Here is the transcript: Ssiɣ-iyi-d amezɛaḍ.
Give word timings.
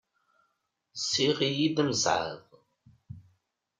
Ssiɣ-iyi-d 1.01 1.77
amezɛaḍ. 1.81 2.39